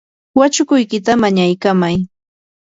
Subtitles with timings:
[0.39, 1.95] wachukuykita mañaykamay.